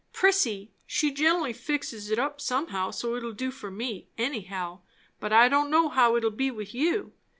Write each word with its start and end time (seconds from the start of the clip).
Prissy, 0.13 0.71
she 0.87 1.11
gen'lly 1.13 1.53
fixes 1.53 2.09
it 2.09 2.17
up 2.17 2.41
somehow 2.41 2.89
so's 2.89 3.17
it'll 3.19 3.33
do, 3.33 3.51
for 3.51 3.69
me, 3.69 4.09
anyhow; 4.17 4.79
but 5.19 5.31
I 5.31 5.47
don' 5.47 5.69
know 5.69 5.89
how 5.89 6.15
it'll 6.15 6.31
be 6.31 6.49
with 6.49 6.73
you. 6.73 7.13